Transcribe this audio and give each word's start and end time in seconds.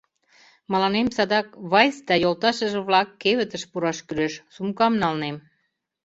—Мыланем 0.71 1.07
садак 1.15 1.47
«Вайс 1.71 1.95
да 2.07 2.15
йолташыже-влак» 2.23 3.09
кевытыш 3.21 3.63
пураш 3.71 3.97
кӱлеш, 4.07 4.33
сумкам 4.53 4.93
налнем. 5.01 5.35